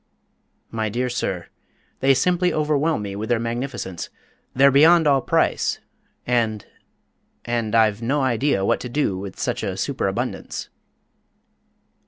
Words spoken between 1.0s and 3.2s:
sir, they simply overwhelm me